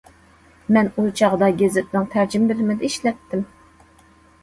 [0.77, 3.49] مەن ئۇ چاغدا گېزىتنىڭ تەرجىمە بۆلۈمىدە ئىشلەتتىم.